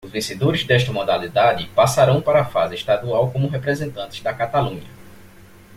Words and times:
Os 0.03 0.11
vencedores 0.11 0.63
desta 0.63 0.91
modalidade 0.91 1.67
passarão 1.75 2.23
para 2.23 2.41
a 2.41 2.45
fase 2.45 2.73
estadual 2.73 3.31
como 3.31 3.47
representantes 3.47 4.19
da 4.23 4.33
Catalunha. 4.33 4.81